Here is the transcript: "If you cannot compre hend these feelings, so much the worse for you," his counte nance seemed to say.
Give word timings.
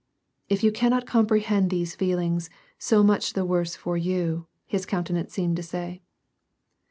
"If 0.49 0.63
you 0.63 0.71
cannot 0.71 1.05
compre 1.05 1.43
hend 1.43 1.69
these 1.69 1.93
feelings, 1.93 2.49
so 2.79 3.03
much 3.03 3.33
the 3.33 3.45
worse 3.45 3.75
for 3.75 3.97
you," 3.97 4.47
his 4.65 4.83
counte 4.87 5.11
nance 5.11 5.31
seemed 5.31 5.57
to 5.57 5.61
say. 5.61 6.01